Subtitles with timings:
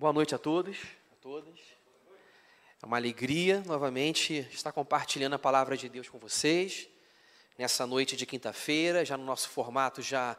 [0.00, 0.76] Boa noite a todos,
[1.10, 1.58] a todas.
[2.80, 6.88] É uma alegria novamente estar compartilhando a palavra de Deus com vocês
[7.58, 10.36] nessa noite de quinta-feira, já no nosso formato já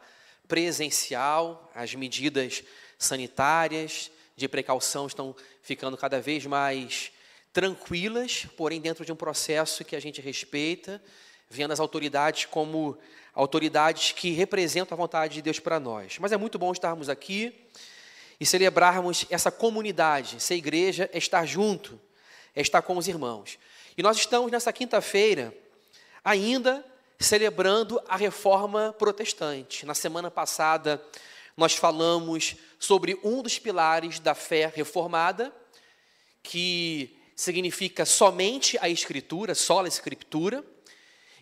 [0.48, 1.70] presencial.
[1.74, 2.64] As medidas
[2.98, 7.12] sanitárias de precaução estão ficando cada vez mais
[7.52, 11.02] tranquilas, porém dentro de um processo que a gente respeita,
[11.50, 12.96] vendo as autoridades como
[13.34, 16.18] autoridades que representam a vontade de Deus para nós.
[16.18, 17.68] Mas é muito bom estarmos aqui
[18.40, 22.00] e celebrarmos essa comunidade, essa igreja, é estar junto,
[22.56, 23.58] é estar com os irmãos.
[23.96, 25.54] E nós estamos nessa quinta-feira
[26.24, 26.84] ainda
[27.18, 29.84] celebrando a reforma protestante.
[29.84, 31.02] Na semana passada,
[31.54, 35.54] nós falamos sobre um dos pilares da fé reformada,
[36.42, 40.64] que significa somente a Escritura, só a Escritura.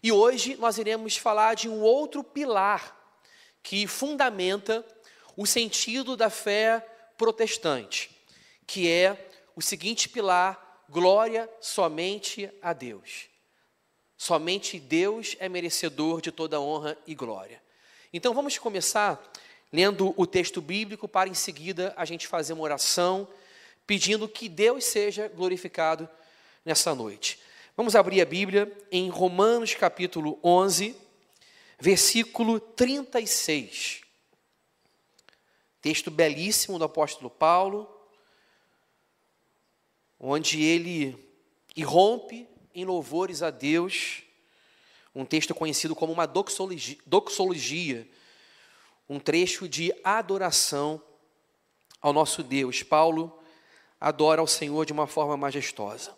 [0.03, 2.97] E hoje nós iremos falar de um outro pilar
[3.63, 4.85] que fundamenta
[5.39, 6.85] o sentido da fé
[7.17, 8.11] protestante,
[8.67, 13.29] que é o seguinte pilar: glória somente a Deus.
[14.17, 17.63] Somente Deus é merecedor de toda honra e glória.
[18.13, 19.33] Então vamos começar
[19.73, 23.29] lendo o texto bíblico para em seguida a gente fazer uma oração
[23.87, 26.09] pedindo que Deus seja glorificado
[26.65, 27.39] nessa noite.
[27.77, 30.97] Vamos abrir a Bíblia em Romanos capítulo 11,
[31.79, 34.08] versículo 36.
[35.81, 37.89] Texto belíssimo do apóstolo Paulo,
[40.19, 41.17] onde ele
[41.77, 44.23] irrompe em louvores a Deus,
[45.15, 48.09] um texto conhecido como uma doxologia, doxologia
[49.09, 51.03] um trecho de adoração
[52.01, 52.83] ao nosso Deus.
[52.83, 53.43] Paulo
[54.01, 56.17] adora ao Senhor de uma forma majestosa.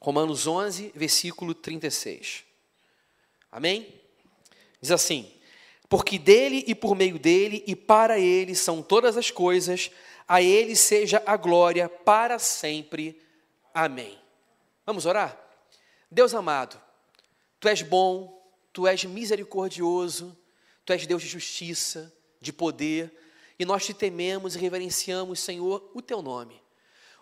[0.00, 2.44] Romanos 11, versículo 36.
[3.50, 4.00] Amém?
[4.80, 5.32] Diz assim:
[5.88, 9.90] porque dele e por meio dele e para ele são todas as coisas,
[10.26, 13.20] a ele seja a glória para sempre.
[13.72, 14.18] Amém.
[14.86, 15.38] Vamos orar?
[16.10, 16.80] Deus amado,
[17.58, 20.36] tu és bom, tu és misericordioso,
[20.84, 23.12] tu és Deus de justiça, de poder,
[23.58, 26.60] e nós te tememos e reverenciamos, Senhor, o teu nome.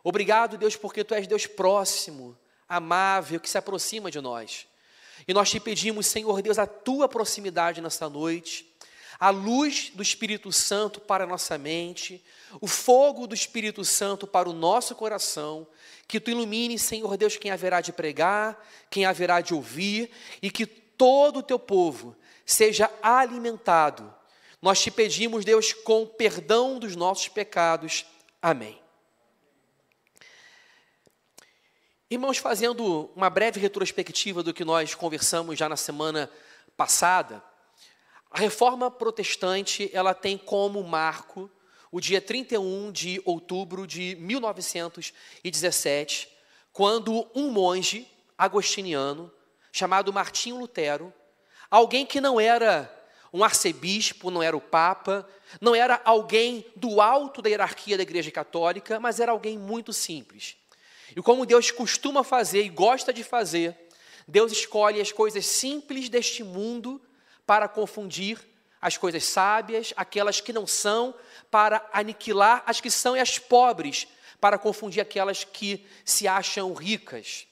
[0.03, 2.37] Obrigado, Deus, porque tu és Deus próximo,
[2.69, 4.67] amável, que se aproxima de nós.
[5.27, 8.71] E nós te pedimos, Senhor Deus, a tua proximidade nesta noite,
[9.19, 12.23] a luz do Espírito Santo para a nossa mente,
[12.61, 15.67] o fogo do Espírito Santo para o nosso coração,
[16.09, 18.59] que tu ilumine, Senhor Deus, quem haverá de pregar,
[18.91, 20.11] quem haverá de ouvir,
[20.43, 24.13] e que todo o teu povo seja alimentado.
[24.61, 28.05] Nós te pedimos, Deus, com perdão dos nossos pecados.
[28.41, 28.82] Amém.
[32.13, 36.31] Irmãos, fazendo uma breve retrospectiva do que nós conversamos já na semana
[36.77, 37.43] passada,
[38.31, 41.51] a reforma protestante, ela tem como marco
[41.91, 46.29] o dia 31 de outubro de 1917,
[46.71, 48.07] quando um monge
[48.37, 49.33] agostiniano
[49.73, 51.15] chamado Martinho Lutero,
[51.71, 52.95] alguém que não era
[53.33, 55.27] um arcebispo, não era o papa,
[55.63, 60.61] não era alguém do alto da hierarquia da Igreja Católica, mas era alguém muito simples.
[61.15, 63.77] E como Deus costuma fazer e gosta de fazer,
[64.27, 67.01] Deus escolhe as coisas simples deste mundo
[67.47, 68.39] para confundir
[68.81, 71.15] as coisas sábias, aquelas que não são,
[71.51, 74.09] para aniquilar as que são, e as pobres,
[74.41, 77.47] para confundir aquelas que se acham ricas.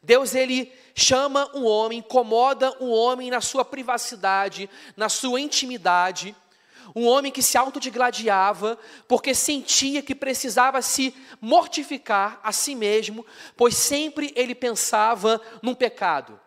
[0.00, 6.36] Deus, ele chama um homem, incomoda um homem na sua privacidade, na sua intimidade,
[6.94, 13.24] um homem que se autodigladiava, porque sentia que precisava se mortificar a si mesmo,
[13.56, 16.40] pois sempre ele pensava num pecado.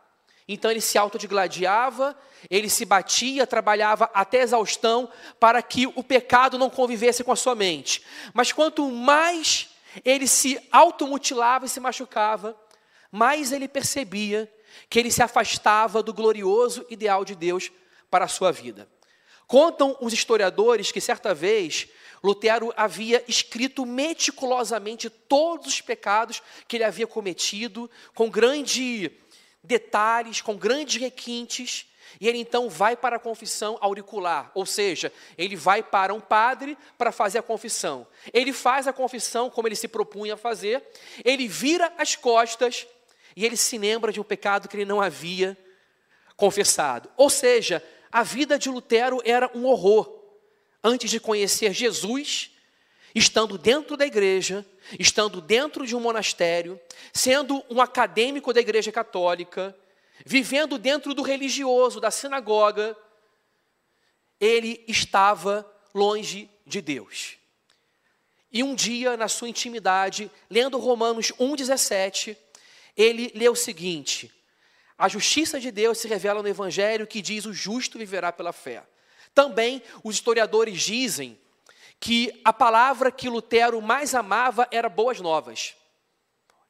[0.48, 2.18] Então ele se autodigladiava,
[2.50, 5.10] ele se batia, trabalhava até exaustão
[5.40, 8.04] para que o pecado não convivesse com a sua mente.
[8.34, 9.70] Mas quanto mais
[10.04, 12.58] ele se automutilava e se machucava,
[13.12, 14.52] mais ele percebia
[14.90, 17.72] que ele se afastava do glorioso ideal de Deus
[18.10, 18.90] para a sua vida.
[19.52, 21.90] Contam os historiadores que certa vez
[22.24, 29.12] Lutero havia escrito meticulosamente todos os pecados que ele havia cometido, com grandes
[29.62, 31.86] detalhes, com grandes requintes,
[32.18, 36.78] e ele então vai para a confissão auricular, ou seja, ele vai para um padre
[36.98, 38.08] para fazer a confissão.
[38.32, 40.82] Ele faz a confissão como ele se propunha a fazer,
[41.26, 42.88] ele vira as costas
[43.36, 45.58] e ele se lembra de um pecado que ele não havia
[46.38, 47.12] confessado.
[47.18, 50.20] Ou seja, a vida de Lutero era um horror.
[50.84, 52.52] Antes de conhecer Jesus,
[53.14, 54.66] estando dentro da igreja,
[55.00, 56.80] estando dentro de um monastério,
[57.14, 59.76] sendo um acadêmico da igreja católica,
[60.26, 62.98] vivendo dentro do religioso, da sinagoga,
[64.40, 67.38] ele estava longe de Deus.
[68.52, 72.36] E um dia, na sua intimidade, lendo Romanos 1,17,
[72.98, 74.32] ele lê o seguinte:
[75.02, 78.84] A justiça de Deus se revela no Evangelho que diz: o justo viverá pela fé.
[79.34, 81.40] Também os historiadores dizem
[82.00, 85.76] que a palavra que Lutero mais amava era boas novas,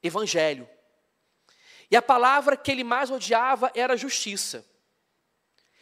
[0.01, 0.65] Evangelho.
[1.91, 4.65] E a palavra que ele mais odiava era justiça.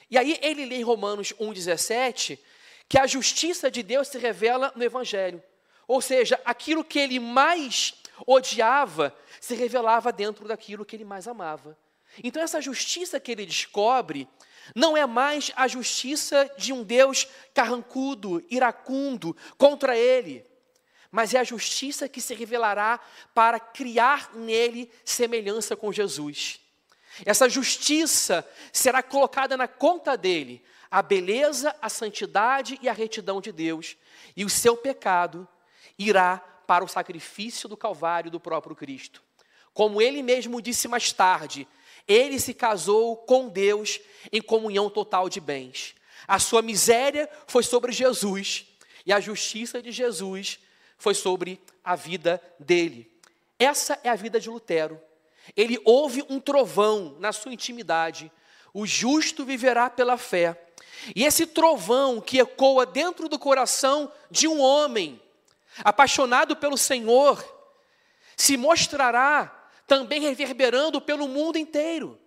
[0.09, 2.39] E aí ele lê em Romanos 1,17
[2.87, 5.43] que a justiça de Deus se revela no Evangelho.
[5.87, 7.93] Ou seja, aquilo que ele mais
[8.25, 11.77] odiava se revelava dentro daquilo que ele mais amava.
[12.23, 14.27] Então, essa justiça que ele descobre
[14.75, 20.45] não é mais a justiça de um Deus carrancudo, iracundo contra ele,
[21.11, 22.99] mas é a justiça que se revelará
[23.33, 26.59] para criar nele semelhança com Jesus.
[27.25, 33.51] Essa justiça será colocada na conta dele, a beleza, a santidade e a retidão de
[33.51, 33.97] Deus,
[34.35, 35.47] e o seu pecado
[35.97, 39.23] irá para o sacrifício do Calvário do próprio Cristo.
[39.73, 41.67] Como ele mesmo disse mais tarde,
[42.09, 44.01] ele se casou com Deus
[44.31, 45.93] em comunhão total de bens.
[46.27, 48.65] A sua miséria foi sobre Jesus
[49.05, 50.59] e a justiça de Jesus
[50.97, 53.09] foi sobre a vida dele.
[53.59, 54.99] Essa é a vida de Lutero.
[55.55, 58.31] Ele ouve um trovão na sua intimidade.
[58.73, 60.59] O justo viverá pela fé.
[61.15, 65.21] E esse trovão que ecoa dentro do coração de um homem
[65.83, 67.43] apaixonado pelo Senhor,
[68.35, 69.58] se mostrará
[69.89, 72.17] também reverberando pelo mundo inteiro.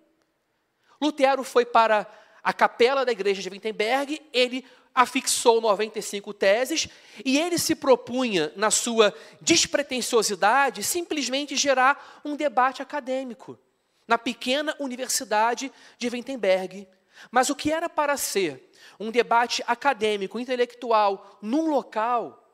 [1.01, 2.05] Lutero foi para
[2.43, 6.89] a capela da igreja de Wittenberg, ele afixou 95 teses
[7.25, 13.57] e ele se propunha, na sua despretensiosidade, simplesmente gerar um debate acadêmico
[14.05, 16.85] na pequena universidade de Wittenberg.
[17.31, 18.69] Mas o que era para ser
[18.99, 22.45] um debate acadêmico, intelectual, num local,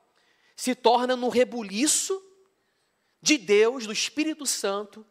[0.55, 2.28] se torna no rebuliço
[3.21, 5.05] de Deus, do Espírito Santo,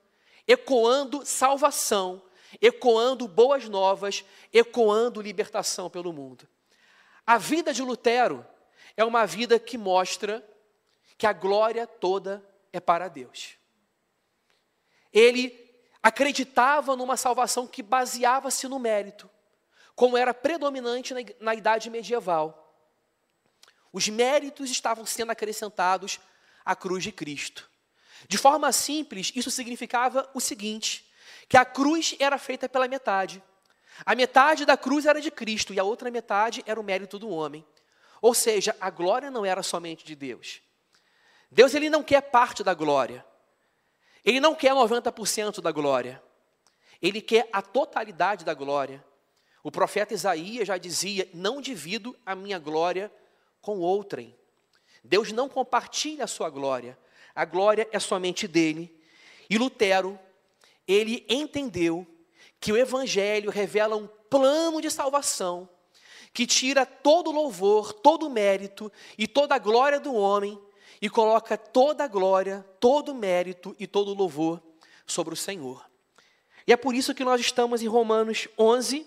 [0.46, 2.22] ecoando salvação,
[2.60, 6.48] ecoando boas novas, ecoando libertação pelo mundo.
[7.26, 8.46] A vida de Lutero
[8.96, 10.46] é uma vida que mostra
[11.18, 13.56] que a glória toda é para Deus.
[15.12, 15.68] Ele
[16.02, 19.28] acreditava numa salvação que baseava-se no mérito,
[19.94, 22.64] como era predominante na, na idade medieval.
[23.92, 26.20] Os méritos estavam sendo acrescentados
[26.64, 27.68] à cruz de Cristo.
[28.26, 31.08] De forma simples, isso significava o seguinte:
[31.48, 33.42] que a cruz era feita pela metade.
[34.04, 37.28] A metade da cruz era de Cristo e a outra metade era o mérito do
[37.28, 37.64] homem.
[38.20, 40.60] Ou seja, a glória não era somente de Deus.
[41.50, 43.24] Deus ele não quer parte da glória.
[44.24, 46.22] Ele não quer 90% da glória.
[47.00, 49.04] Ele quer a totalidade da glória.
[49.62, 53.10] O profeta Isaías já dizia: Não divido a minha glória
[53.60, 54.36] com outrem.
[55.02, 56.98] Deus não compartilha a sua glória
[57.38, 58.92] a glória é somente dele.
[59.48, 60.18] E Lutero,
[60.88, 62.04] ele entendeu
[62.58, 65.68] que o Evangelho revela um plano de salvação
[66.34, 70.60] que tira todo louvor, todo mérito e toda a glória do homem
[71.00, 74.60] e coloca toda a glória, todo mérito e todo louvor
[75.06, 75.88] sobre o Senhor.
[76.66, 79.06] E é por isso que nós estamos em Romanos 11,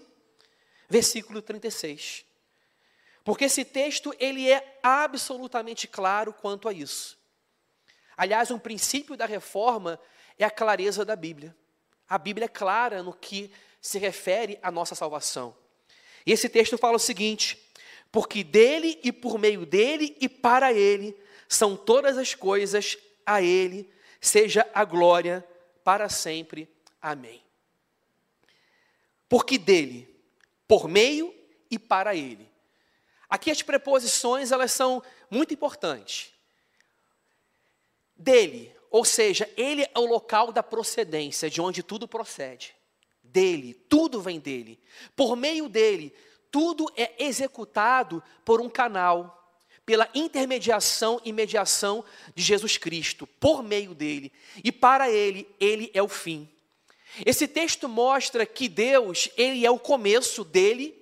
[0.87, 2.23] versículo 36.
[3.25, 7.19] Porque esse texto ele é absolutamente claro quanto a isso.
[8.21, 9.99] Aliás, um princípio da reforma
[10.37, 11.57] é a clareza da Bíblia.
[12.07, 13.49] A Bíblia é clara no que
[13.81, 15.57] se refere à nossa salvação.
[16.23, 17.57] E esse texto fala o seguinte:
[18.11, 21.17] porque dele e por meio dele e para ele
[21.49, 23.91] são todas as coisas, a ele
[24.21, 25.43] seja a glória
[25.83, 26.69] para sempre.
[27.01, 27.43] Amém.
[29.27, 30.07] Porque dele,
[30.67, 31.33] por meio
[31.71, 32.47] e para ele.
[33.27, 36.30] Aqui as preposições elas são muito importantes
[38.21, 42.75] dele, ou seja, ele é o local da procedência, de onde tudo procede.
[43.23, 44.79] Dele, tudo vem dele.
[45.15, 46.13] Por meio dele,
[46.51, 49.37] tudo é executado por um canal,
[49.85, 52.03] pela intermediação e mediação
[52.35, 54.31] de Jesus Cristo, por meio dele.
[54.63, 56.47] E para ele, ele é o fim.
[57.25, 60.97] Esse texto mostra que Deus, ele é o começo dele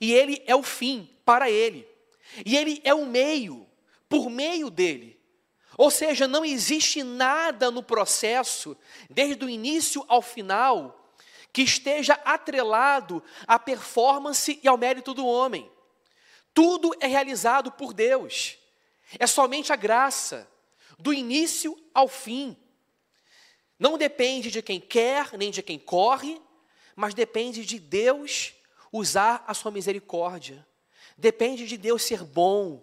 [0.00, 1.86] e ele é o fim para ele.
[2.44, 3.66] E ele é o meio,
[4.08, 5.17] por meio dele.
[5.78, 8.76] Ou seja, não existe nada no processo,
[9.08, 11.14] desde o início ao final,
[11.52, 15.70] que esteja atrelado à performance e ao mérito do homem.
[16.52, 18.58] Tudo é realizado por Deus.
[19.20, 20.50] É somente a graça,
[20.98, 22.56] do início ao fim.
[23.78, 26.42] Não depende de quem quer, nem de quem corre,
[26.96, 28.52] mas depende de Deus
[28.90, 30.66] usar a sua misericórdia.
[31.16, 32.82] Depende de Deus ser bom,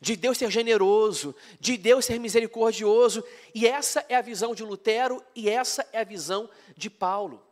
[0.00, 5.22] de Deus ser generoso, de Deus ser misericordioso, e essa é a visão de Lutero
[5.34, 7.42] e essa é a visão de Paulo.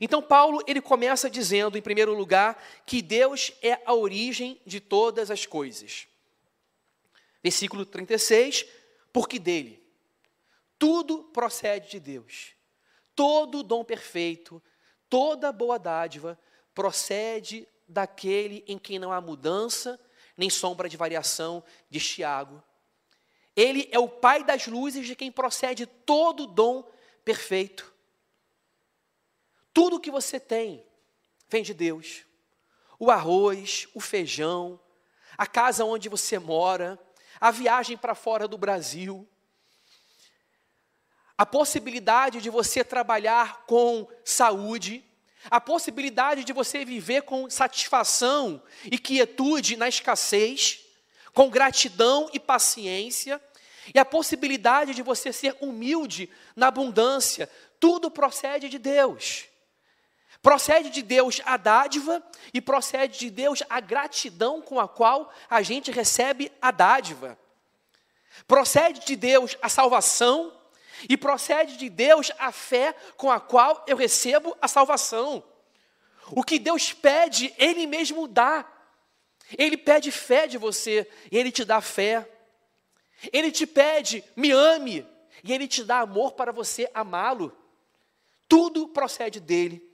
[0.00, 5.30] Então Paulo, ele começa dizendo em primeiro lugar que Deus é a origem de todas
[5.30, 6.06] as coisas.
[7.42, 8.64] Versículo 36,
[9.12, 9.82] porque dele
[10.78, 12.54] tudo procede de Deus.
[13.14, 14.60] Todo dom perfeito,
[15.08, 16.36] toda boa dádiva
[16.74, 20.00] procede daquele em quem não há mudança
[20.36, 22.62] nem sombra de variação, diz Tiago.
[23.54, 26.90] Ele é o Pai das luzes, de quem procede todo dom
[27.24, 27.92] perfeito.
[29.72, 30.84] Tudo que você tem
[31.48, 32.24] vem de Deus.
[32.98, 34.80] O arroz, o feijão,
[35.36, 36.98] a casa onde você mora,
[37.40, 39.28] a viagem para fora do Brasil,
[41.36, 45.04] a possibilidade de você trabalhar com saúde,
[45.50, 50.80] a possibilidade de você viver com satisfação e quietude na escassez,
[51.34, 53.40] com gratidão e paciência,
[53.94, 59.46] e a possibilidade de você ser humilde na abundância, tudo procede de Deus.
[60.40, 62.22] Procede de Deus a dádiva
[62.52, 67.38] e procede de Deus a gratidão com a qual a gente recebe a dádiva.
[68.46, 70.52] Procede de Deus a salvação
[71.08, 75.42] e procede de Deus a fé com a qual eu recebo a salvação.
[76.30, 78.70] O que Deus pede, Ele mesmo dá.
[79.58, 82.28] Ele pede fé de você e Ele te dá fé.
[83.32, 85.06] Ele te pede, me ame,
[85.44, 87.56] e Ele te dá amor para você amá-lo.
[88.48, 89.92] Tudo procede dele.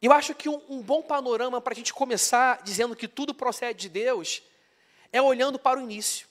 [0.00, 3.80] Eu acho que um, um bom panorama para a gente começar dizendo que tudo procede
[3.80, 4.42] de Deus
[5.12, 6.28] é olhando para o início,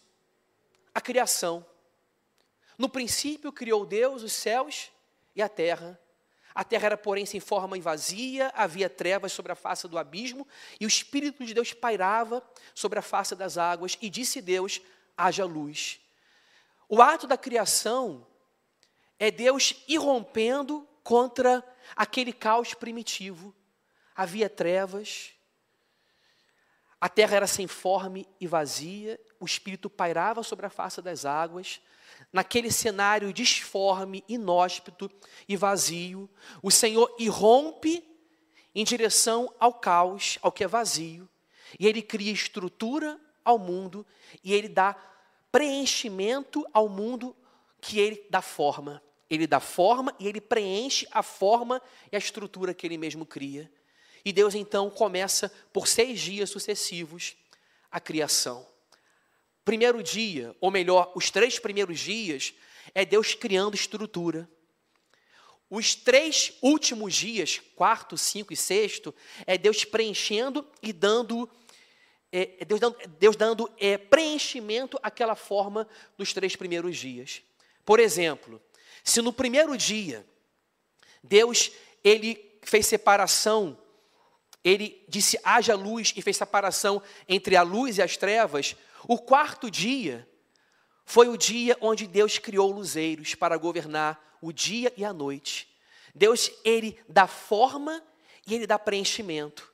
[0.94, 1.66] a criação.
[2.77, 4.91] No princípio criou Deus os céus
[5.36, 6.00] e a terra.
[6.53, 10.48] A terra era, porém, sem forma e vazia, havia trevas sobre a face do abismo,
[10.79, 12.43] e o Espírito de Deus pairava
[12.74, 14.81] sobre a face das águas, e disse Deus:
[15.15, 16.00] haja luz.
[16.89, 18.25] O ato da criação
[19.19, 21.63] é Deus irrompendo contra
[21.96, 23.53] aquele caos primitivo.
[24.15, 25.37] Havia trevas,
[27.00, 31.80] a terra era sem forma e vazia, o Espírito pairava sobre a face das águas,
[32.34, 35.10] naquele cenário disforme, inóspito
[35.48, 36.30] e vazio,
[36.62, 38.04] o Senhor irrompe
[38.74, 41.27] em direção ao caos, ao que é vazio,
[41.80, 44.06] e ele cria estrutura ao mundo
[44.44, 44.96] e ele dá
[45.51, 47.36] preenchimento ao mundo
[47.80, 49.01] que ele dá forma.
[49.30, 53.72] Ele dá forma e ele preenche a forma e a estrutura que ele mesmo cria.
[54.24, 57.36] E Deus então começa por seis dias sucessivos
[57.92, 58.66] a criação
[59.68, 62.54] primeiro dia, ou melhor, os três primeiros dias,
[62.96, 64.50] é Deus criando estrutura.
[65.70, 69.14] Os três últimos dias, quarto, cinco e sexto,
[69.46, 71.50] é Deus preenchendo e dando,
[72.32, 75.86] é, é Deus dando, Deus dando é, preenchimento àquela forma
[76.18, 77.42] dos três primeiros dias.
[77.84, 78.62] Por exemplo,
[79.04, 80.26] se no primeiro dia
[81.22, 83.78] Deus ele fez separação,
[84.64, 88.76] ele disse haja luz e fez separação entre a luz e as trevas,
[89.08, 90.28] o quarto dia
[91.06, 95.68] foi o dia onde Deus criou luzeiros para governar o dia e a noite.
[96.14, 98.04] Deus, ele dá forma
[98.46, 99.72] e ele dá preenchimento.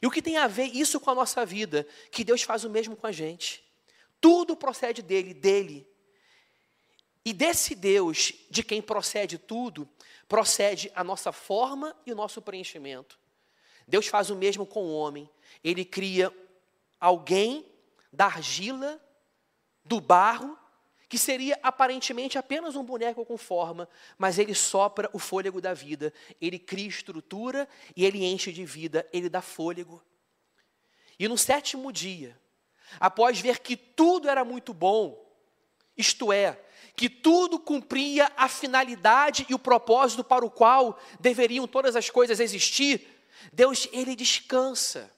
[0.00, 1.86] E o que tem a ver isso com a nossa vida?
[2.10, 3.64] Que Deus faz o mesmo com a gente.
[4.20, 5.86] Tudo procede dele, dele.
[7.24, 9.88] E desse Deus, de quem procede tudo,
[10.28, 13.19] procede a nossa forma e o nosso preenchimento.
[13.86, 15.28] Deus faz o mesmo com o homem.
[15.62, 16.32] Ele cria
[17.00, 17.64] alguém
[18.12, 19.00] da argila,
[19.84, 20.58] do barro,
[21.08, 26.14] que seria aparentemente apenas um boneco com forma, mas ele sopra o fôlego da vida,
[26.40, 30.00] ele cria estrutura e ele enche de vida, ele dá fôlego.
[31.18, 32.38] E no sétimo dia,
[33.00, 35.20] após ver que tudo era muito bom,
[35.96, 36.60] isto é,
[36.94, 42.38] que tudo cumpria a finalidade e o propósito para o qual deveriam todas as coisas
[42.38, 43.19] existir,
[43.52, 45.10] Deus ele descansa.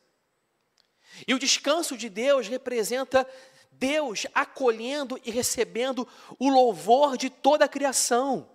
[1.26, 3.26] E o descanso de Deus representa
[3.70, 6.06] Deus acolhendo e recebendo
[6.38, 8.48] o louvor de toda a criação.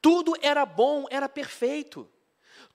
[0.00, 2.10] Tudo era bom, era perfeito.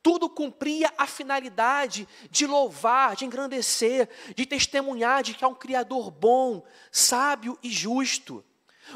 [0.01, 6.09] Tudo cumpria a finalidade de louvar, de engrandecer, de testemunhar de que há um Criador
[6.09, 8.43] bom, sábio e justo.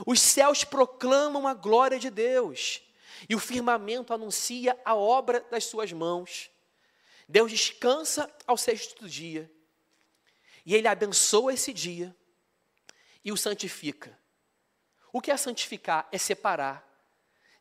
[0.05, 2.81] Os céus proclamam a glória de Deus,
[3.27, 6.49] e o firmamento anuncia a obra das suas mãos.
[7.27, 9.51] Deus descansa ao sexto dia
[10.65, 12.15] e ele abençoa esse dia
[13.23, 14.17] e o santifica.
[15.11, 16.07] O que é santificar?
[16.11, 16.87] É separar.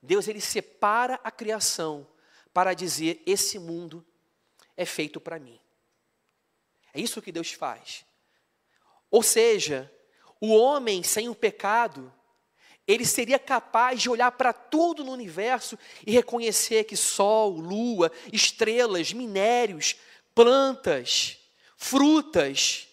[0.03, 2.09] Deus ele separa a criação
[2.53, 4.05] para dizer: esse mundo
[4.77, 5.61] é feito para mim.
[6.95, 8.05] É isso que Deus faz.
[9.11, 9.93] Ou seja,
[10.41, 12.13] o homem sem o pecado,
[12.87, 19.13] ele seria capaz de olhar para tudo no universo e reconhecer que sol, lua, estrelas,
[19.13, 19.97] minérios,
[20.35, 21.39] plantas,
[21.77, 22.89] frutas,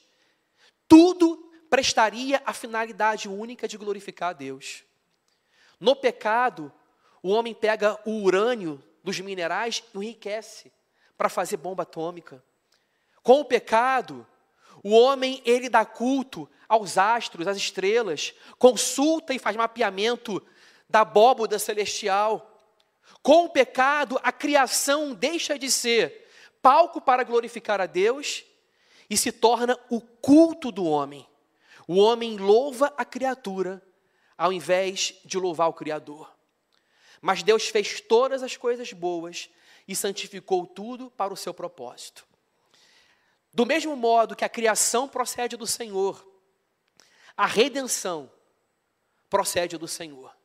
[0.87, 4.83] tudo prestaria a finalidade única de glorificar a Deus.
[5.79, 6.71] No pecado,
[7.21, 10.71] o homem pega o urânio dos minerais e o enriquece
[11.17, 12.43] para fazer bomba atômica.
[13.21, 14.25] Com o pecado,
[14.83, 20.41] o homem ele dá culto aos astros, às estrelas, consulta e faz mapeamento
[20.87, 22.57] da abóboda celestial.
[23.23, 26.29] Com o pecado, a criação deixa de ser
[26.61, 28.45] palco para glorificar a Deus
[29.09, 31.27] e se torna o culto do homem.
[31.87, 33.81] O homem louva a criatura
[34.37, 36.31] ao invés de louvar o Criador.
[37.19, 39.49] Mas Deus fez todas as coisas boas
[39.87, 42.25] e santificou tudo para o seu propósito.
[43.51, 46.25] Do mesmo modo que a criação procede do Senhor,
[47.39, 48.29] a redenção
[49.29, 50.35] procede do Senhor.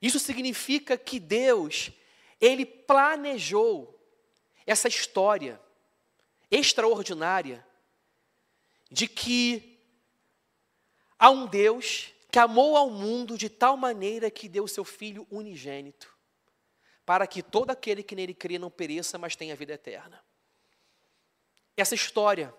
[0.00, 1.90] Isso significa que Deus,
[2.40, 3.94] ele planejou
[4.66, 5.60] essa história
[6.50, 7.66] extraordinária
[8.90, 9.78] de que
[11.18, 16.16] há um Deus que amou ao mundo de tal maneira que deu seu Filho unigênito,
[17.04, 20.24] para que todo aquele que nele crê não pereça, mas tenha vida eterna.
[21.76, 22.54] Essa história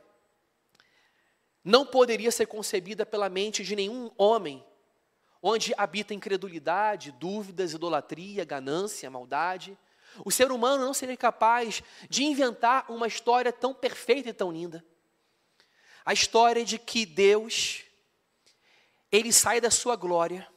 [1.69, 4.65] não poderia ser concebida pela mente de nenhum homem,
[5.39, 9.77] onde habita incredulidade, dúvidas, idolatria, ganância, maldade.
[10.25, 14.83] O ser humano não seria capaz de inventar uma história tão perfeita e tão linda.
[16.03, 17.83] A história de que Deus
[19.11, 20.47] ele sai da sua glória,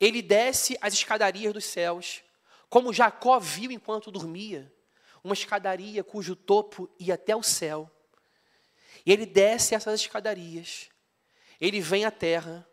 [0.00, 2.22] ele desce as escadarias dos céus,
[2.70, 4.72] como Jacó viu enquanto dormia,
[5.22, 7.90] uma escadaria cujo topo ia até o céu.
[9.06, 10.90] E ele desce essas escadarias,
[11.60, 12.68] ele vem à terra,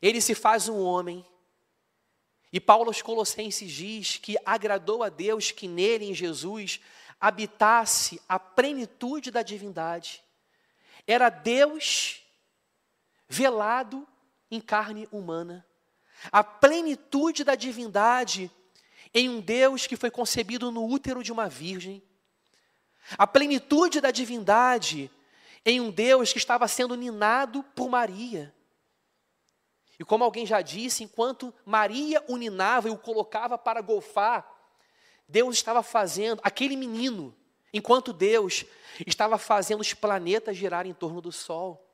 [0.00, 1.24] ele se faz um homem.
[2.50, 6.80] E Paulo aos Colossenses diz que agradou a Deus que nele, em Jesus,
[7.20, 10.22] habitasse a plenitude da divindade.
[11.06, 12.22] Era Deus
[13.28, 14.08] velado
[14.50, 15.66] em carne humana.
[16.32, 18.50] A plenitude da divindade
[19.12, 22.02] em um Deus que foi concebido no útero de uma virgem.
[23.18, 25.10] A plenitude da divindade
[25.66, 28.54] em um Deus que estava sendo ninado por Maria.
[29.98, 34.48] E como alguém já disse, enquanto Maria o ninava e o colocava para golfar,
[35.28, 37.34] Deus estava fazendo, aquele menino,
[37.72, 38.64] enquanto Deus
[39.04, 41.84] estava fazendo os planetas girar em torno do Sol.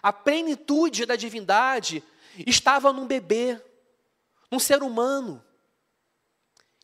[0.00, 2.04] A plenitude da divindade
[2.46, 3.60] estava num bebê,
[4.48, 5.44] num ser humano.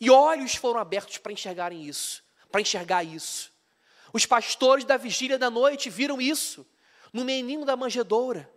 [0.01, 3.54] E olhos foram abertos para enxergarem isso, para enxergar isso.
[4.15, 6.65] Os pastores da vigília da noite viram isso
[7.13, 8.49] no menino da manjedoura.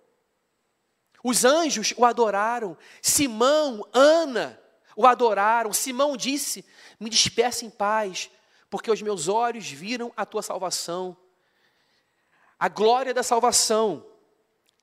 [1.23, 2.77] Os anjos o adoraram.
[3.01, 4.61] Simão, Ana
[4.95, 5.73] o adoraram.
[5.73, 6.63] Simão disse:
[6.99, 8.29] Me despeça em paz,
[8.69, 11.17] porque os meus olhos viram a tua salvação.
[12.59, 14.05] A glória da salvação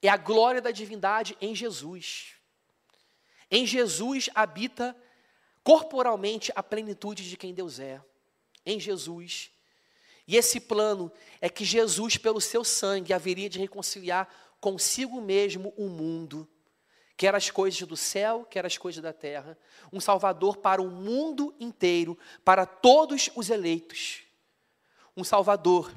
[0.02, 2.34] é a glória da divindade em Jesus.
[3.48, 4.96] Em Jesus habita
[5.62, 8.02] corporalmente a plenitude de quem Deus é.
[8.66, 9.53] Em Jesus.
[10.26, 14.28] E esse plano é que Jesus, pelo seu sangue, haveria de reconciliar
[14.60, 16.48] consigo mesmo o mundo,
[17.16, 19.58] quer as coisas do céu, quer as coisas da terra,
[19.92, 24.22] um Salvador para o mundo inteiro, para todos os eleitos.
[25.16, 25.92] Um Salvador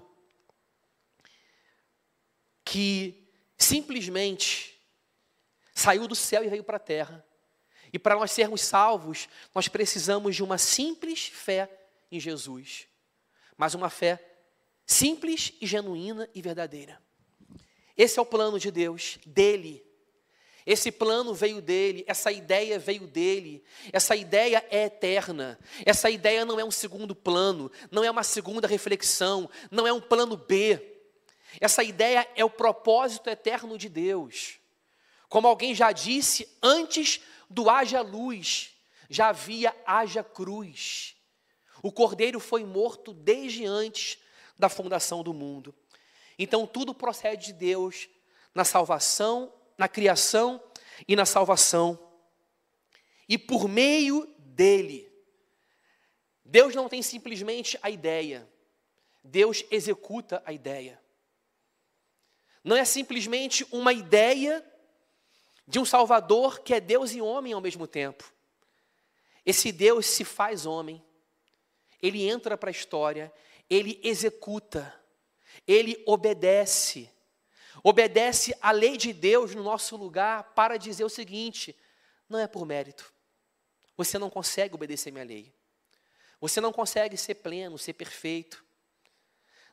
[2.66, 3.26] que
[3.58, 4.78] simplesmente
[5.74, 7.26] saiu do céu e veio para a terra.
[7.94, 11.72] E para nós sermos salvos, nós precisamos de uma simples fé
[12.12, 12.86] em Jesus.
[13.58, 14.24] Mas uma fé
[14.86, 17.02] simples e genuína e verdadeira.
[17.98, 19.84] Esse é o plano de Deus, dele.
[20.66, 26.60] Esse plano veio dele, essa ideia veio dele, essa ideia é eterna, essa ideia não
[26.60, 30.80] é um segundo plano, não é uma segunda reflexão, não é um plano B.
[31.62, 34.60] Essa ideia é o propósito eterno de Deus.
[35.30, 38.72] Como alguém já disse, antes do haja luz,
[39.10, 41.17] já havia haja cruz.
[41.82, 44.18] O cordeiro foi morto desde antes
[44.58, 45.74] da fundação do mundo.
[46.38, 48.10] Então tudo procede de Deus
[48.54, 50.62] na salvação, na criação
[51.08, 52.00] e na salvação.
[53.28, 55.12] E por meio dele.
[56.44, 58.48] Deus não tem simplesmente a ideia,
[59.24, 61.02] Deus executa a ideia
[62.68, 64.64] não é simplesmente uma ideia
[65.66, 68.30] de um Salvador que é Deus e homem ao mesmo tempo.
[69.46, 71.02] Esse Deus se faz homem,
[72.02, 73.32] ele entra para a história,
[73.70, 74.94] ele executa,
[75.68, 77.10] ele obedece.
[77.84, 81.76] obedece à lei de Deus no nosso lugar para dizer o seguinte:
[82.30, 83.14] não é por mérito.
[83.96, 85.54] Você não consegue obedecer minha lei.
[86.40, 88.64] Você não consegue ser pleno, ser perfeito.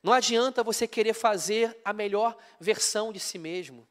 [0.03, 3.87] Não adianta você querer fazer a melhor versão de si mesmo.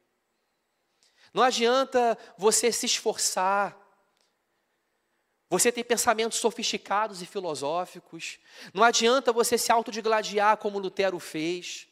[1.33, 3.79] Não adianta você se esforçar.
[5.53, 8.39] Você ter pensamentos sofisticados e filosóficos.
[8.73, 11.87] Não adianta você se autodigladiar como Lutero fez.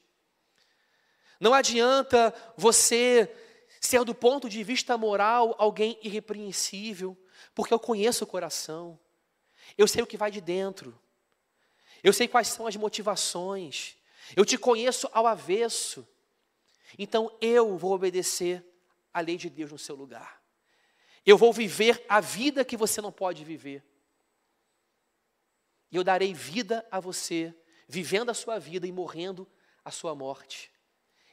[1.40, 3.32] Não adianta você
[3.80, 7.16] ser, do ponto de vista moral, alguém irrepreensível,
[7.54, 9.00] porque eu conheço o coração,
[9.78, 11.00] eu sei o que vai de dentro,
[12.04, 13.96] eu sei quais são as motivações,
[14.36, 16.08] eu te conheço ao avesso,
[16.98, 18.66] então eu vou obedecer
[19.14, 20.41] a lei de Deus no seu lugar,
[21.26, 23.84] eu vou viver a vida que você não pode viver,
[25.92, 27.54] e eu darei vida a você,
[27.88, 29.48] vivendo a sua vida e morrendo
[29.84, 30.72] a sua morte.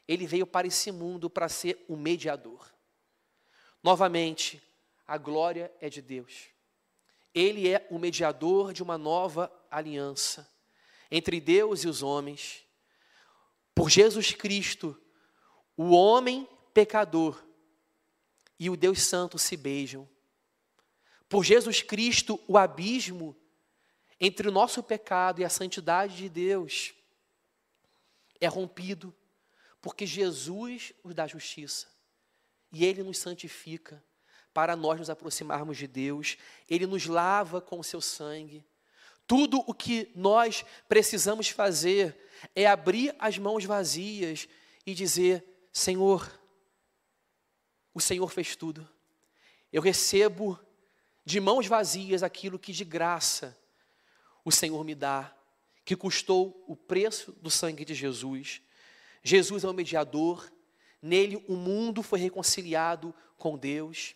[0.07, 2.73] Ele veio para esse mundo para ser o mediador.
[3.83, 4.61] Novamente,
[5.07, 6.49] a glória é de Deus.
[7.33, 10.51] Ele é o mediador de uma nova aliança
[11.11, 12.65] entre Deus e os homens.
[13.75, 15.01] Por Jesus Cristo,
[15.77, 17.43] o homem pecador
[18.59, 20.09] e o Deus Santo se beijam.
[21.29, 23.37] Por Jesus Cristo, o abismo
[24.21, 26.93] entre o nosso pecado e a santidade de Deus
[28.41, 29.15] é rompido
[29.81, 31.87] porque Jesus nos dá justiça
[32.73, 34.03] e Ele nos santifica
[34.53, 36.37] para nós nos aproximarmos de Deus,
[36.69, 38.67] Ele nos lava com o seu sangue.
[39.27, 42.19] Tudo o que nós precisamos fazer
[42.55, 44.49] é abrir as mãos vazias
[44.85, 46.29] e dizer: Senhor,
[47.95, 48.89] o Senhor fez tudo.
[49.73, 50.59] Eu recebo
[51.25, 53.57] de mãos vazias aquilo que de graça
[54.45, 55.35] o Senhor me dá,
[55.85, 58.63] que custou o preço do sangue de Jesus.
[59.23, 60.51] Jesus é o mediador,
[61.03, 64.15] nele o mundo foi reconciliado com Deus.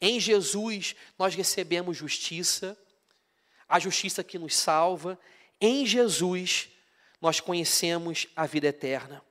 [0.00, 2.76] Em Jesus nós recebemos justiça,
[3.68, 5.18] a justiça que nos salva.
[5.60, 6.68] Em Jesus
[7.20, 9.24] nós conhecemos a vida eterna.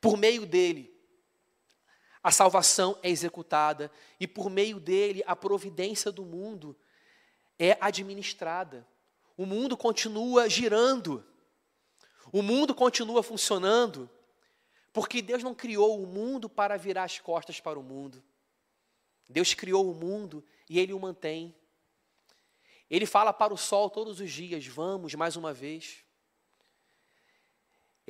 [0.00, 0.92] Por meio dele,
[2.22, 6.76] a salvação é executada e por meio dele a providência do mundo
[7.58, 8.86] é administrada.
[9.36, 11.24] O mundo continua girando.
[12.30, 14.08] O mundo continua funcionando.
[14.92, 18.22] Porque Deus não criou o mundo para virar as costas para o mundo.
[19.28, 21.54] Deus criou o mundo e Ele o mantém.
[22.90, 26.04] Ele fala para o sol todos os dias: vamos mais uma vez.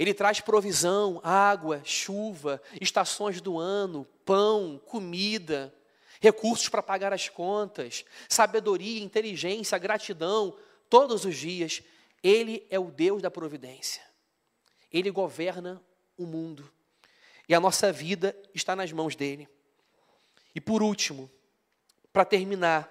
[0.01, 5.75] Ele traz provisão, água, chuva, estações do ano, pão, comida,
[6.23, 10.57] recursos para pagar as contas, sabedoria, inteligência, gratidão,
[10.89, 11.83] todos os dias.
[12.23, 14.03] Ele é o Deus da providência.
[14.91, 15.85] Ele governa
[16.17, 16.73] o mundo.
[17.47, 19.47] E a nossa vida está nas mãos dele.
[20.55, 21.31] E por último,
[22.11, 22.91] para terminar,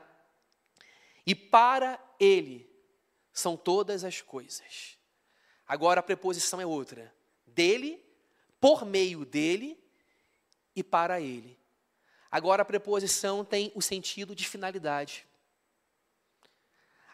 [1.25, 2.69] e para ele
[3.33, 4.98] são todas as coisas.
[5.69, 7.13] Agora a preposição é outra.
[7.45, 8.03] Dele,
[8.59, 9.79] por meio dele
[10.75, 11.59] e para ele.
[12.31, 15.27] Agora a preposição tem o sentido de finalidade.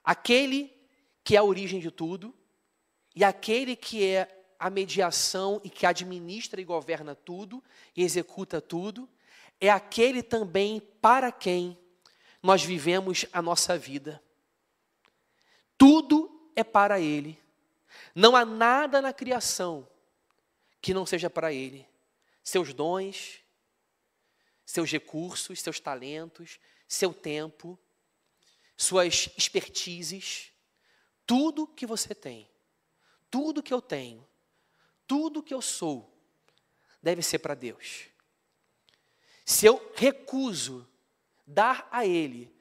[0.02, 0.74] Aquele
[1.22, 2.34] que é a origem de tudo
[3.14, 7.62] e aquele que é a mediação e que administra e governa tudo
[7.94, 9.10] e executa tudo,
[9.60, 11.78] é aquele também para quem
[12.42, 14.24] nós vivemos a nossa vida.
[15.78, 17.45] Tudo é para Ele.
[18.14, 19.88] Não há nada na criação
[20.82, 21.88] que não seja para Ele.
[22.44, 23.40] Seus dons,
[24.66, 27.80] seus recursos, seus talentos, seu tempo,
[28.78, 30.52] suas expertises,
[31.26, 32.50] tudo que você tem,
[33.30, 34.28] tudo que eu tenho,
[35.08, 36.12] tudo que eu sou
[37.02, 38.08] deve ser para Deus.
[39.46, 40.88] Se eu recuso
[41.46, 42.52] dar a Ele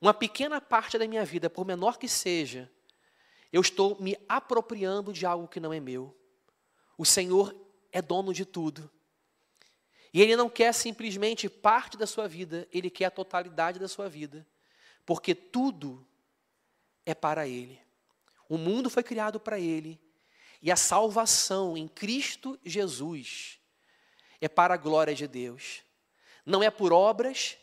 [0.00, 2.70] uma pequena parte da minha vida, por menor que seja,
[3.52, 6.16] eu estou me apropriando de algo que não é meu.
[6.98, 7.54] O Senhor
[7.92, 8.90] é dono de tudo.
[10.12, 14.08] E Ele não quer simplesmente parte da sua vida, Ele quer a totalidade da sua
[14.08, 14.46] vida.
[15.04, 16.06] Porque tudo
[17.04, 17.80] é para Ele.
[18.48, 20.00] O mundo foi criado para Ele
[20.62, 23.60] e a salvação em Cristo Jesus
[24.40, 25.82] é para a glória de Deus.
[26.44, 27.56] Não é por obras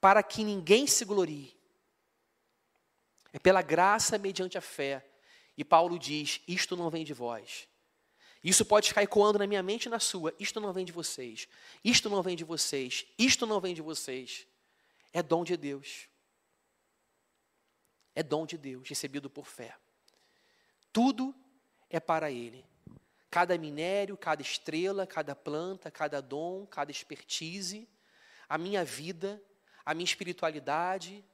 [0.00, 1.53] para que ninguém se glorie.
[3.34, 5.04] É pela graça mediante a fé.
[5.58, 7.68] E Paulo diz: Isto não vem de vós.
[8.44, 10.32] Isso pode ficar ecoando na minha mente e na sua.
[10.38, 11.48] Isto não vem de vocês.
[11.82, 13.04] Isto não vem de vocês.
[13.18, 14.46] Isto não vem de vocês.
[15.12, 16.08] É dom de Deus.
[18.14, 19.74] É dom de Deus, recebido por fé.
[20.92, 21.34] Tudo
[21.90, 22.64] é para Ele.
[23.28, 27.88] cada minério, cada estrela, cada planta, cada dom, cada expertise,
[28.48, 29.42] a minha vida,
[29.84, 31.24] a minha espiritualidade,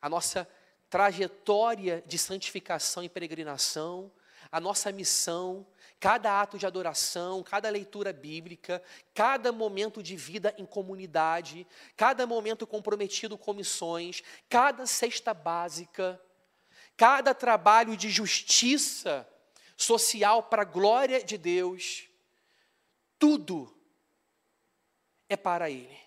[0.00, 0.48] a nossa
[0.90, 4.10] trajetória de santificação e peregrinação,
[4.50, 5.66] a nossa missão,
[6.00, 8.82] cada ato de adoração, cada leitura bíblica,
[9.14, 16.20] cada momento de vida em comunidade, cada momento comprometido com missões, cada cesta básica,
[16.96, 19.28] cada trabalho de justiça
[19.76, 22.08] social para a glória de Deus,
[23.18, 23.74] tudo
[25.28, 25.98] é para Ele.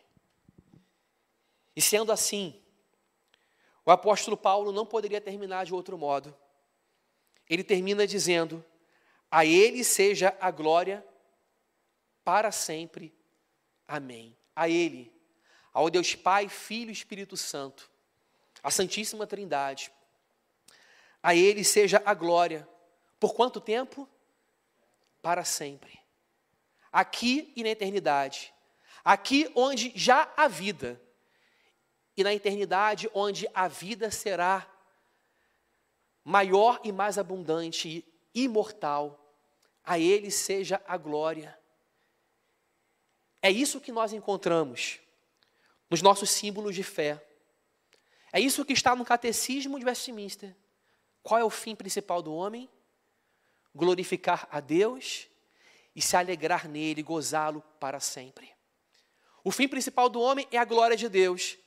[1.76, 2.61] E sendo assim,
[3.86, 6.36] o apóstolo Paulo não poderia terminar de outro modo.
[7.50, 8.63] Ele termina dizendo:
[9.30, 11.06] A Ele seja a glória
[12.24, 13.13] para sempre.
[13.88, 14.38] Amém.
[14.56, 15.12] A Ele,
[15.74, 17.89] ao Deus Pai, Filho e Espírito Santo,
[18.62, 19.91] a Santíssima Trindade.
[21.24, 22.67] A Ele seja a glória.
[23.20, 24.08] Por quanto tempo?
[25.22, 26.00] Para sempre.
[26.91, 28.54] Aqui e na eternidade.
[29.04, 31.02] Aqui onde já há vida
[32.15, 34.67] e na eternidade, onde a vida será
[36.24, 39.17] maior e mais abundante e imortal,
[39.84, 41.58] a Ele seja a glória.
[43.41, 45.00] É isso que nós encontramos
[45.89, 47.26] nos nossos símbolos de fé.
[48.32, 50.56] É isso que está no Catecismo de Westminster.
[51.24, 52.69] Qual é o fim principal do homem?
[53.74, 55.28] Glorificar a Deus
[55.95, 58.54] e se alegrar nele, gozá-lo para sempre.
[59.43, 61.58] O fim principal do homem é a glória de Deus.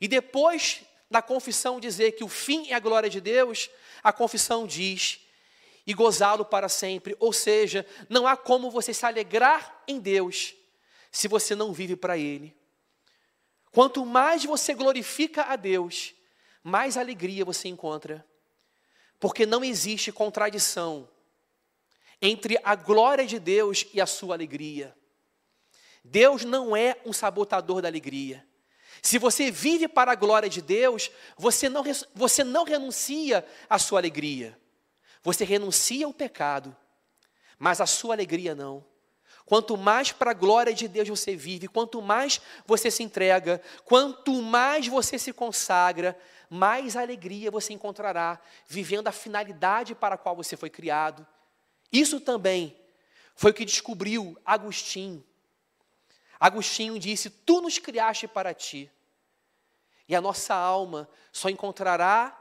[0.00, 3.70] E depois da confissão dizer que o fim é a glória de Deus,
[4.02, 5.20] a confissão diz:
[5.86, 7.16] e gozá-lo para sempre.
[7.20, 10.54] Ou seja, não há como você se alegrar em Deus
[11.10, 12.54] se você não vive para Ele.
[13.70, 16.14] Quanto mais você glorifica a Deus,
[16.62, 18.26] mais alegria você encontra.
[19.20, 21.08] Porque não existe contradição
[22.20, 24.94] entre a glória de Deus e a sua alegria.
[26.02, 28.46] Deus não é um sabotador da alegria.
[29.06, 34.00] Se você vive para a glória de Deus, você não, você não renuncia à sua
[34.00, 34.58] alegria.
[35.22, 36.76] Você renuncia ao pecado,
[37.56, 38.84] mas a sua alegria não.
[39.44, 44.42] Quanto mais para a glória de Deus você vive, quanto mais você se entrega, quanto
[44.42, 46.18] mais você se consagra,
[46.50, 51.24] mais alegria você encontrará vivendo a finalidade para a qual você foi criado.
[51.92, 52.76] Isso também
[53.36, 55.24] foi o que descobriu Agostinho.
[56.40, 58.90] Agostinho disse: Tu nos criaste para ti.
[60.08, 62.38] E a nossa alma só encontrará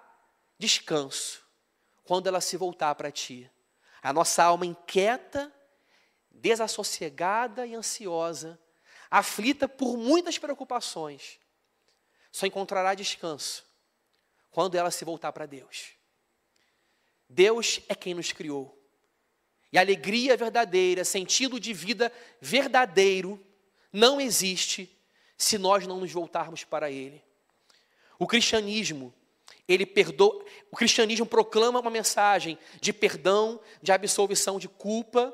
[0.57, 1.43] descanso
[2.03, 3.49] quando ela se voltar para ti.
[4.01, 5.51] A nossa alma inquieta,
[6.29, 8.59] desassossegada e ansiosa,
[9.09, 11.39] aflita por muitas preocupações,
[12.31, 13.65] só encontrará descanso
[14.51, 15.93] quando ela se voltar para Deus.
[17.27, 18.77] Deus é quem nos criou.
[19.71, 23.43] E alegria verdadeira, sentido de vida verdadeiro,
[23.91, 24.89] não existe
[25.37, 27.23] se nós não nos voltarmos para Ele.
[28.17, 29.13] O cristianismo,
[29.67, 35.33] ele perdoa, o cristianismo proclama uma mensagem de perdão, de absolvição de culpa,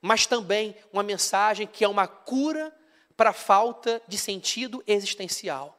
[0.00, 2.74] mas também uma mensagem que é uma cura
[3.16, 5.78] para a falta de sentido existencial.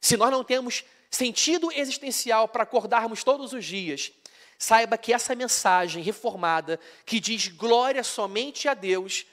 [0.00, 4.12] Se nós não temos sentido existencial para acordarmos todos os dias,
[4.58, 9.26] saiba que essa mensagem reformada, que diz glória somente a Deus,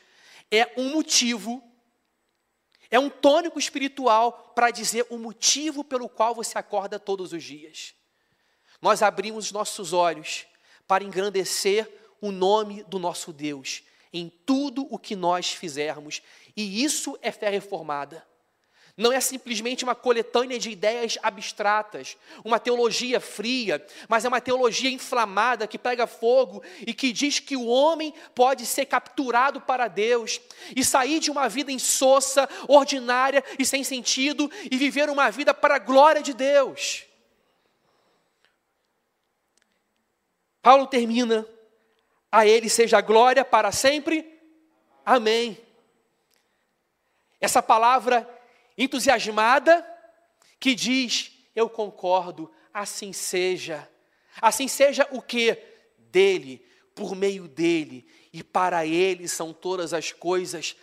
[0.52, 1.64] é um motivo
[2.94, 7.96] é um tônico espiritual para dizer o motivo pelo qual você acorda todos os dias.
[8.80, 10.46] Nós abrimos os nossos olhos
[10.88, 13.82] para engrandecer o nome do nosso Deus
[14.14, 16.22] em tudo o que nós fizermos,
[16.56, 18.24] e isso é fé reformada.
[18.96, 24.92] Não é simplesmente uma coletânea de ideias abstratas, uma teologia fria, mas é uma teologia
[24.92, 30.40] inflamada que pega fogo e que diz que o homem pode ser capturado para Deus
[30.76, 35.76] e sair de uma vida insossa, ordinária e sem sentido e viver uma vida para
[35.76, 37.04] a glória de Deus.
[40.62, 41.48] Paulo termina:
[42.32, 44.40] A Ele seja a glória para sempre.
[45.04, 45.58] Amém.
[47.42, 48.33] Essa palavra
[48.78, 49.86] entusiasmada,
[50.60, 53.88] que diz: Eu concordo, assim seja.
[54.42, 55.58] Assim seja o que?
[55.98, 60.76] Dele, por meio dele e para ele são todas as coisas.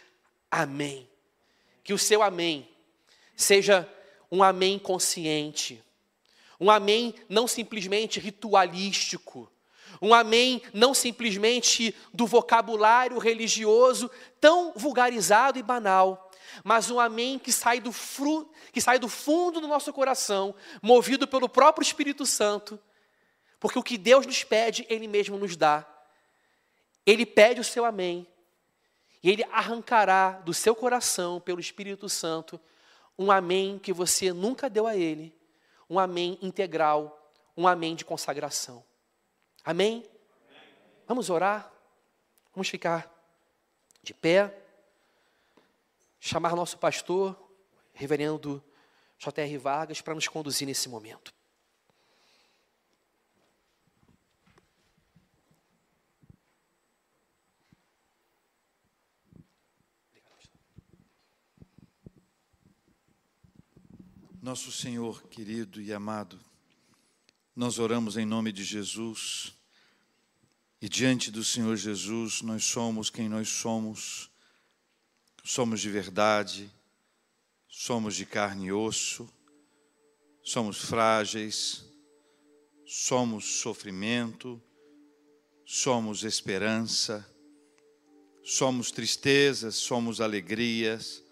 [0.51, 1.09] Amém.
[1.83, 2.69] Que o seu amém
[3.37, 3.89] seja
[4.31, 5.83] um amém consciente,
[6.61, 9.51] um amém não simplesmente ritualístico,
[10.01, 14.09] um amém não simplesmente do vocabulário religioso
[14.41, 16.30] tão vulgarizado e banal,
[16.65, 21.27] mas um amém que sai do, fru, que sai do fundo do nosso coração, movido
[21.27, 22.79] pelo próprio Espírito Santo,
[23.59, 25.87] porque o que Deus nos pede, Ele mesmo nos dá.
[27.05, 28.27] ele pede o seu amém.
[29.23, 32.59] E ele arrancará do seu coração, pelo Espírito Santo,
[33.19, 35.37] um amém que você nunca deu a ele,
[35.91, 38.83] um amém integral, um amém de consagração.
[39.63, 40.09] Amém?
[41.07, 41.71] Vamos orar?
[42.55, 43.13] Vamos ficar
[44.03, 44.57] de pé,
[46.21, 47.37] chamar nosso pastor,
[47.95, 48.63] reverendo
[49.19, 49.59] J.R.
[49.59, 51.35] Vargas, para nos conduzir nesse momento.
[64.43, 66.41] Nosso Senhor querido e amado,
[67.55, 69.55] nós oramos em nome de Jesus
[70.81, 74.30] e diante do Senhor Jesus nós somos quem nós somos,
[75.51, 76.71] somos de verdade,
[77.69, 79.29] somos de carne e osso,
[80.43, 81.85] somos frágeis,
[82.87, 84.61] somos sofrimento,
[85.65, 87.27] somos esperança,
[88.43, 91.23] somos tristezas, somos alegrias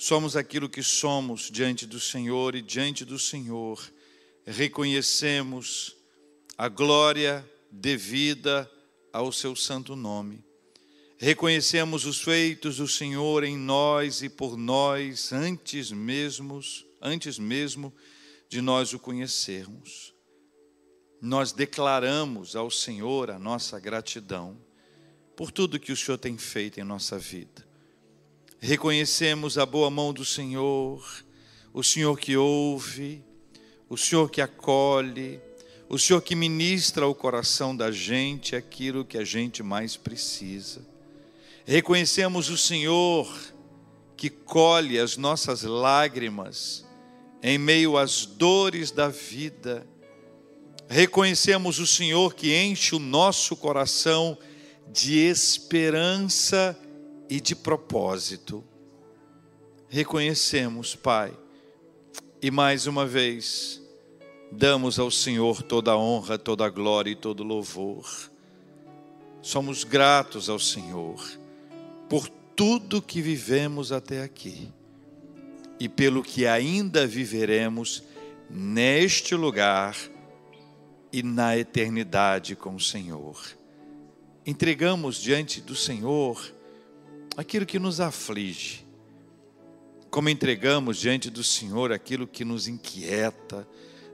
[0.00, 3.78] somos aquilo que somos diante do Senhor e diante do Senhor
[4.46, 5.94] reconhecemos
[6.56, 8.70] a glória devida
[9.12, 10.42] ao seu santo nome.
[11.20, 16.60] Reconhecemos os feitos do Senhor em nós e por nós antes mesmo,
[17.00, 17.92] antes mesmo
[18.48, 20.14] de nós o conhecermos.
[21.20, 24.56] Nós declaramos ao Senhor a nossa gratidão
[25.36, 27.70] por tudo que o Senhor tem feito em nossa vida
[28.60, 31.02] reconhecemos a boa mão do Senhor,
[31.72, 33.24] o Senhor que ouve,
[33.88, 35.40] o Senhor que acolhe,
[35.88, 40.86] o Senhor que ministra ao coração da gente aquilo que a gente mais precisa.
[41.70, 43.32] Reconhecemos o Senhor
[44.16, 46.84] que colhe as nossas lágrimas
[47.40, 49.86] em meio às dores da vida.
[50.88, 54.36] Reconhecemos o Senhor que enche o nosso coração
[54.92, 56.76] de esperança
[57.28, 58.64] e de propósito.
[59.88, 61.32] Reconhecemos, Pai,
[62.42, 63.80] e mais uma vez
[64.50, 68.28] damos ao Senhor toda a honra, toda a glória e todo o louvor.
[69.40, 71.38] Somos gratos ao Senhor
[72.10, 74.68] por tudo que vivemos até aqui
[75.78, 78.02] e pelo que ainda viveremos
[78.50, 79.96] neste lugar
[81.12, 83.40] e na eternidade com o Senhor.
[84.44, 86.52] Entregamos diante do Senhor
[87.36, 88.84] aquilo que nos aflige,
[90.10, 93.66] como entregamos diante do Senhor aquilo que nos inquieta,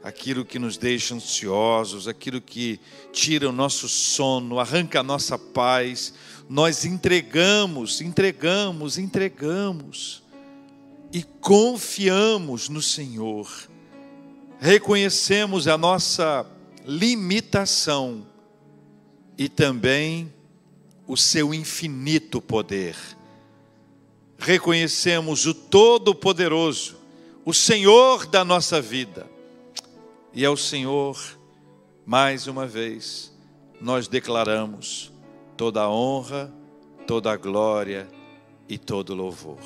[0.07, 2.79] aquilo que nos deixa ansiosos, aquilo que
[3.13, 6.15] tira o nosso sono, arranca a nossa paz,
[6.49, 10.23] nós entregamos, entregamos, entregamos
[11.13, 13.49] e confiamos no Senhor.
[14.59, 16.47] Reconhecemos a nossa
[16.87, 18.27] limitação
[19.37, 20.33] e também
[21.07, 22.97] o seu infinito poder.
[24.39, 26.97] Reconhecemos o Todo-Poderoso,
[27.45, 29.27] o Senhor da nossa vida.
[30.33, 31.19] E ao Senhor,
[32.05, 33.33] mais uma vez,
[33.81, 35.11] nós declaramos
[35.57, 36.53] toda a honra,
[37.07, 38.07] toda a glória
[38.69, 39.61] e todo louvor.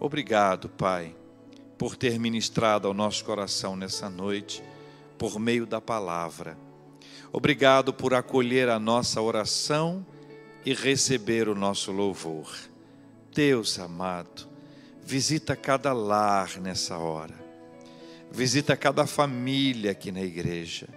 [0.00, 1.14] Obrigado, Pai,
[1.76, 4.62] por ter ministrado ao nosso coração nessa noite,
[5.18, 6.56] por meio da palavra.
[7.32, 10.06] Obrigado por acolher a nossa oração
[10.64, 12.52] e receber o nosso louvor.
[13.34, 14.48] Deus amado,
[15.02, 17.34] visita cada lar nessa hora,
[18.30, 20.88] visita cada família aqui na igreja,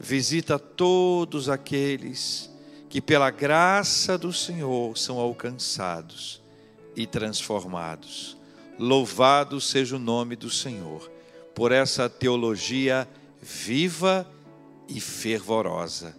[0.00, 2.50] visita todos aqueles
[2.88, 6.40] que, pela graça do Senhor, são alcançados
[6.96, 8.36] e transformados.
[8.78, 11.10] Louvado seja o nome do Senhor
[11.54, 13.08] por essa teologia
[13.42, 14.26] viva
[14.88, 16.16] e fervorosa.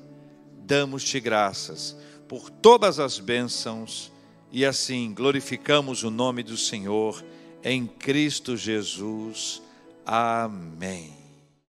[0.65, 1.95] Damos-te graças
[2.27, 4.11] por todas as bênçãos
[4.51, 7.23] e assim glorificamos o nome do Senhor
[7.63, 9.61] em Cristo Jesus.
[10.05, 11.18] Amém.